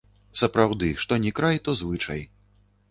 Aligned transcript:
Сапраўды, 0.41 0.89
што 1.03 1.21
ні 1.27 1.35
край, 1.41 1.63
то 1.67 1.79
звычай. 1.85 2.27